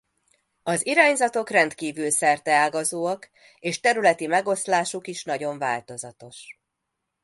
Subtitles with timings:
[0.63, 6.45] Az irányzatok rendkívül szerteágazóak és területi megoszlásuk is nagyon változatos.